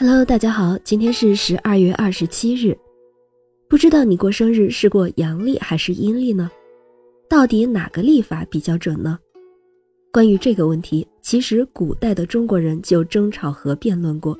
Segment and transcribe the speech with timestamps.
[0.00, 2.78] Hello，大家好，今天是十二月二十七日，
[3.68, 6.48] 不知道你过生日是过阳历还是阴历呢？
[7.28, 9.18] 到底哪个历法比较准呢？
[10.12, 14.38] 关于这个问题，其实古代的中国人就争吵和辩论过。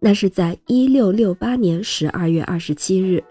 [0.00, 3.22] 那是在一六六八年十二月二十七日，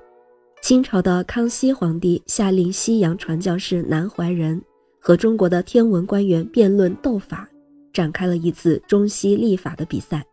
[0.61, 4.61] 清朝的康熙皇帝下令西洋传教士南怀仁
[4.97, 7.45] 和中国的天文官员辩论斗法，
[7.91, 10.25] 展开了一次中西历法的比赛。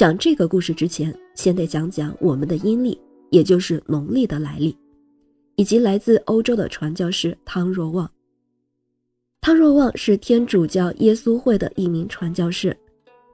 [0.00, 4.74] 讲这个故事之前，先得讲讲我们的阴历，也就是农历的来历，
[5.56, 8.10] 以及来自欧洲的传教士汤若望。
[9.42, 12.74] 汤若望是天主教耶稣会的一名传教士，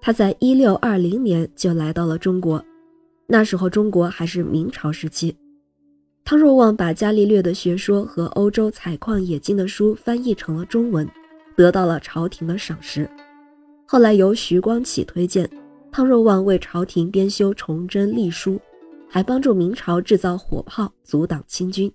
[0.01, 2.61] 他在一六二零年就来到了中国，
[3.29, 5.33] 那时候中国还是明朝时期。
[6.25, 11.09] 汤若望把伽利略的学说和欧洲采矿冶金的书翻译成了中文，
[11.55, 13.09] 得到了朝廷的赏识。
[13.87, 15.49] 后来由徐光启推荐。
[15.97, 18.61] 汤若望为朝廷编修崇祯历书，
[19.09, 21.91] 还帮助明朝制造火炮，阻挡清军。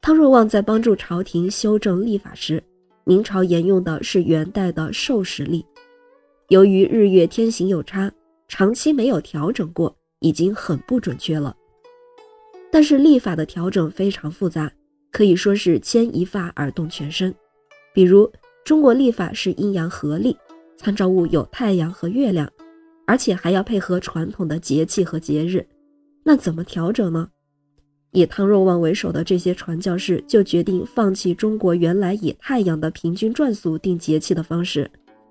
[0.00, 2.64] 汤若望在帮助朝廷修正历法时，
[3.04, 5.62] 明朝沿用的是元代的授时历，
[6.48, 8.10] 由于日月天行有差，
[8.48, 11.54] 长期没有调整过，已经很不准确了。
[12.72, 14.72] 但是历法的调整非常复杂，
[15.12, 17.34] 可以说是牵一发而动全身。
[17.92, 18.32] 比如
[18.64, 20.34] 中国历法是阴阳合历，
[20.74, 22.50] 参照物有太阳和月亮。
[23.08, 25.66] 而且还要配合传统的节气和节日，
[26.22, 27.26] 那怎么调整呢？
[28.10, 34.90] 以汤若望为首的这些传教士就决定放弃中国原来以太阳的平均转速定节气的方式，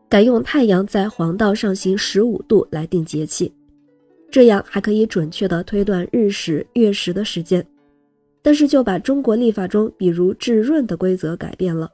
[0.10, 3.54] 改用太阳在黄道上行十五度来定节气，
[4.32, 7.64] 这样还可以准确地推断日食、月食的时间。
[8.42, 11.88] 但是就把中国历法中比如至闰的规则改变了。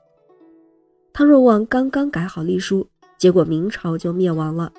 [1.12, 4.72] 汤若望刚刚改好历书，结果明朝就灭亡了。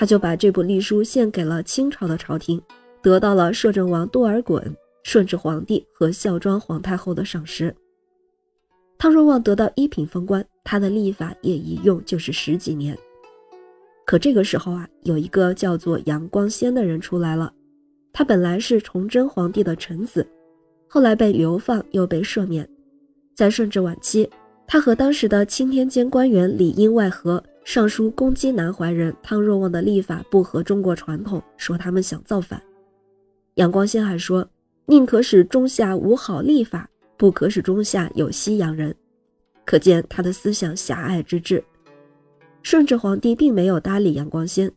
[0.00, 2.58] 他就把这部历书献给了清朝的朝廷，
[3.02, 4.62] 得到了摄政王多尔衮、
[5.02, 7.76] 顺治皇帝和孝庄皇太后的赏识。
[8.96, 12.96] 汤若望得到一品封官，他的历法也一用就是十几年。
[14.06, 17.52] 可这个时候啊，有一个叫做杨光先的人出来了。
[18.10, 20.26] 他本来是崇祯皇帝的臣子，
[20.88, 22.66] 后来被流放又被赦免。
[23.36, 24.26] 在顺治晚期，
[24.66, 27.44] 他和当时的钦天监官员里应外合。
[27.64, 32.60] 上书攻击南怀仁、汤若望的历法不合中国传统，说他们想造反。
[33.54, 34.48] 杨光先还说
[34.86, 38.94] ：“宁可使中夏无好历法，不可使中夏有西洋人。”
[39.64, 41.62] 可见他的思想狭隘之至。
[42.62, 44.70] 顺治皇帝并没有搭理杨光先，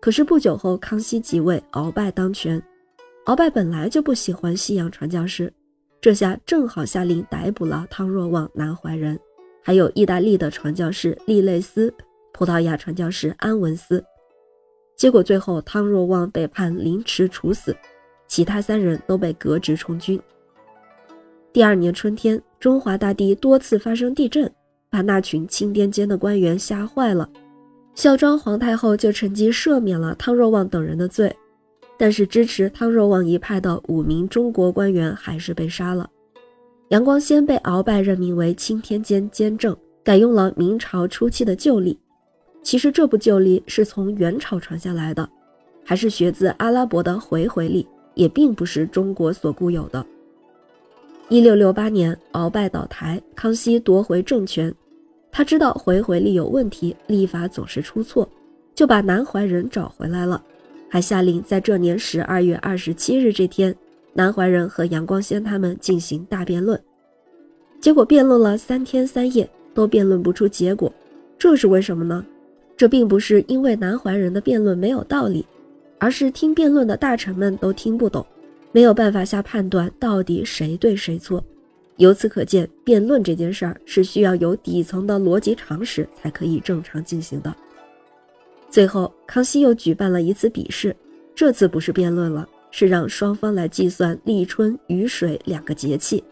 [0.00, 2.62] 可是不久后康熙即位，鳌拜当权。
[3.26, 5.50] 鳌拜本来就不喜欢西洋传教士，
[6.00, 9.18] 这下正好下令逮捕了汤若望、南怀仁，
[9.62, 11.92] 还有意大利的传教士利类斯。
[12.36, 14.04] 葡萄牙传教士安文斯，
[14.96, 17.74] 结果最后汤若望被判凌迟处死，
[18.26, 20.20] 其他三人都被革职充军。
[21.52, 24.52] 第二年春天，中华大地多次发生地震，
[24.90, 27.30] 把那群钦天监的官员吓坏了。
[27.94, 31.32] 孝庄皇太后就趁机赦免了汤若望等人的罪，
[31.96, 36.10] 但是支持汤若望一派的五名中国官员还是被杀了。
[36.88, 41.96] 杨光先被鳌拜任命为钦天监监正，改用了明朝初期的旧历。
[42.64, 45.28] 其实这部旧历是从元朝传下来的，
[45.84, 50.04] 还是学自阿拉伯的回回历，也并不是中国所固有的。
[51.28, 54.74] 一六六八年，鳌拜倒台，康熙夺回政权。
[55.30, 58.28] 他知道回回历有问题，历法总是出错，
[58.74, 60.42] 就把南怀仁找回来了，
[60.88, 63.74] 还下令在这年十二月二十七日这天，
[64.14, 66.80] 南怀仁和杨光先他们进行大辩论。
[67.80, 70.90] 结果辩论了三天三夜，都辩论不出结果，
[71.36, 72.24] 这是为什么呢？
[72.76, 75.46] 这并不是因为南怀仁的辩论没有道理，
[75.98, 78.26] 而是听辩论的大臣们都听不懂，
[78.72, 81.42] 没有办法下判断到底谁对谁错。
[81.98, 87.54] 由此可见，辩论这件事儿是需要有底层的逻辑常识才可以正常进行的。
[88.68, 90.94] 最后，康熙又举办了一次比试，
[91.32, 96.24] 这次不是辩论了，是让双方来计算立春、雨水两个节气，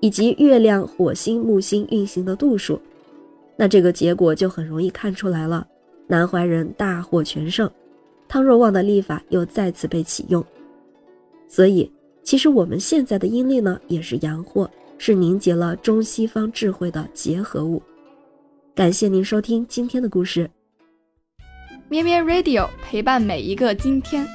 [0.00, 2.78] 以及月亮、火星、木星运行的度数。
[3.56, 5.66] 那这个结果就很容易看出来了。
[6.08, 7.70] 南怀仁大获全胜，
[8.26, 10.44] 汤若望的历法又再次被启用，
[11.46, 17.82] 所以其实我们现在的阴历呢，也是阳货，是凝结了中西方智慧的结合物。
[18.74, 20.50] 感谢您收听今天的故事，
[21.88, 24.26] 咩咩 Radio 陪伴每一个今天。